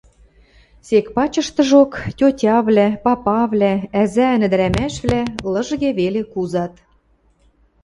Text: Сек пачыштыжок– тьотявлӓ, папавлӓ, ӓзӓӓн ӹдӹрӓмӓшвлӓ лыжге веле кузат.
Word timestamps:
Сек 0.87 1.05
пачыштыжок– 1.15 1.91
тьотявлӓ, 2.17 2.87
папавлӓ, 3.05 3.73
ӓзӓӓн 4.01 4.41
ӹдӹрӓмӓшвлӓ 4.47 5.21
лыжге 5.51 5.89
веле 5.99 6.21
кузат. 6.31 6.73